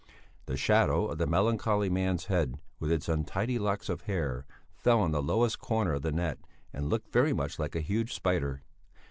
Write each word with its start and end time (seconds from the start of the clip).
The 0.47 0.57
shadow 0.57 1.05
of 1.09 1.19
the 1.19 1.27
melancholy 1.27 1.87
man's 1.87 2.25
head, 2.25 2.57
with 2.79 2.91
its 2.91 3.07
untidy 3.07 3.59
locks 3.59 3.87
of 3.87 4.01
hair, 4.09 4.47
fell 4.73 4.99
on 4.99 5.11
the 5.11 5.21
lowest 5.21 5.59
corner 5.59 5.93
of 5.93 6.01
the 6.01 6.11
net 6.11 6.39
and 6.73 6.89
looked 6.89 7.13
very 7.13 7.33
much 7.33 7.59
like 7.59 7.75
a 7.75 7.81
huge 7.81 8.11
spider. 8.11 8.63